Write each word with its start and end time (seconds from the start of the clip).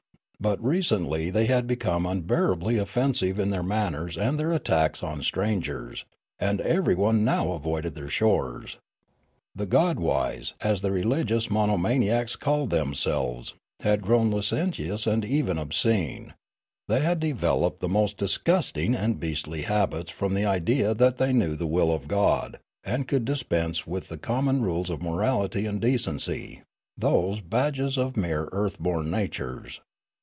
But 0.41 0.59
re 0.63 0.79
centlj' 0.81 1.31
they 1.31 1.45
had 1.45 1.67
become 1.67 2.07
unbearably 2.07 2.79
offensive 2.79 3.37
in 3.37 3.51
their 3.51 3.61
manners 3.61 4.17
and 4.17 4.39
their 4.39 4.51
attacks 4.51 5.03
on 5.03 5.21
strangers, 5.21 6.03
and 6.39 6.59
everyone 6.61 7.23
now 7.23 7.51
avoided 7.51 7.93
their 7.93 8.07
shores. 8.07 8.77
The 9.55 9.67
God 9.67 9.99
wise, 9.99 10.55
as 10.61 10.81
the 10.81 10.91
relig 10.91 11.31
ious 11.31 11.51
monomaniacs 11.51 12.35
called 12.35 12.71
themselves, 12.71 13.53
had 13.81 14.01
grown 14.01 14.31
licen 14.31 14.69
tious 14.71 15.05
and 15.05 15.23
even 15.23 15.59
obscene; 15.59 16.33
they 16.87 17.01
had 17.01 17.19
developed 17.19 17.79
the 17.79 17.87
most 17.87 18.17
disgusting 18.17 18.95
and 18.95 19.19
beastlj' 19.19 19.65
habits 19.65 20.09
from 20.09 20.33
the 20.33 20.43
idea 20.45 20.95
that 20.95 21.17
they 21.19 21.33
knew 21.33 21.55
the 21.55 21.67
will 21.67 21.91
of 21.93 22.07
God 22.07 22.57
and 22.83 23.07
could 23.07 23.25
dispense 23.25 23.85
with 23.85 24.07
the 24.09 24.17
com 24.17 24.45
mon 24.45 24.63
rules 24.63 24.89
of 24.89 25.03
morality 25.03 25.67
and 25.67 25.79
decency, 25.79 26.63
those' 26.97 27.41
badges 27.41 27.95
of 27.95 28.15
35: 28.15 28.15
Riallaro 28.15 28.21
mere 28.27 28.49
earth 28.51 28.79
born 28.79 29.11
natures.' 29.11 29.81